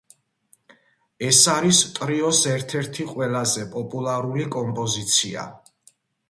ეს 1.27 1.41
არის 1.55 1.81
ტრიოს 1.97 2.39
ერთ-ერთი 2.53 3.05
ყველაზე 3.11 3.67
პოპულარული 3.77 4.49
კომპოზიცია. 4.57 5.47